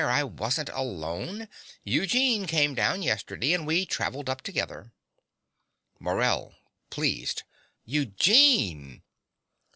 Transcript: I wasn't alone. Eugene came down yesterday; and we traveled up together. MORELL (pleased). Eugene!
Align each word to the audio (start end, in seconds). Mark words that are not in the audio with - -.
I 0.09 0.23
wasn't 0.23 0.69
alone. 0.69 1.47
Eugene 1.83 2.47
came 2.47 2.73
down 2.73 3.03
yesterday; 3.03 3.53
and 3.53 3.67
we 3.67 3.85
traveled 3.85 4.31
up 4.31 4.41
together. 4.41 4.93
MORELL 5.99 6.55
(pleased). 6.89 7.43
Eugene! 7.85 9.03